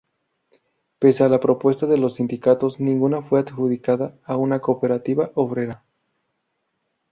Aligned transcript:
Pese 0.97 1.23
a 1.23 1.29
la 1.29 1.39
propuesta 1.39 1.85
de 1.85 1.99
los 1.99 2.15
sindicatos, 2.15 2.79
ninguna 2.79 3.21
fue 3.21 3.39
adjudicada 3.39 4.17
a 4.25 4.35
una 4.35 4.59
cooperativa 4.59 5.29
obrera. 5.35 5.83